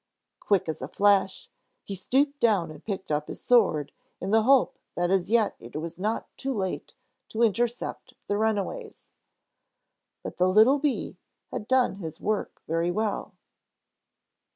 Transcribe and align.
Quick 0.39 0.67
as 0.67 0.81
a 0.81 0.87
flash, 0.87 1.47
he 1.83 1.93
stooped 1.93 2.39
down 2.39 2.71
and 2.71 2.83
picked 2.83 3.11
up 3.11 3.27
his 3.27 3.39
sword, 3.39 3.91
in 4.19 4.31
the 4.31 4.41
hope 4.41 4.79
that 4.95 5.11
as 5.11 5.29
yet 5.29 5.55
it 5.59 5.75
was 5.79 5.99
not 5.99 6.27
too 6.37 6.55
late 6.55 6.95
to 7.29 7.43
intercept 7.43 8.15
the 8.25 8.35
runaways. 8.35 9.09
But 10.23 10.37
the 10.37 10.47
little 10.47 10.79
bee 10.79 11.17
had 11.53 11.67
done 11.67 12.03
its 12.03 12.19
work 12.19 12.63
very 12.65 12.89
well. 12.89 13.33